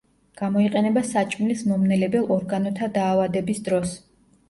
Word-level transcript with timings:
გამოიყენება 0.39 1.03
საჭმლის 1.09 1.63
მომნელებელ 1.73 2.35
ორგანოთა 2.39 2.93
დაავადების 3.01 3.67
დროს. 3.71 3.99